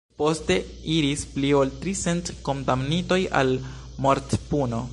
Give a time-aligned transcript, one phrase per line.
[0.19, 0.55] Poste
[0.93, 3.53] iris pli ol tricent kondamnitoj al
[4.07, 4.81] mortpuno.